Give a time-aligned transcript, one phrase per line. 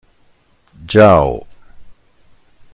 [0.87, 1.45] Ciao!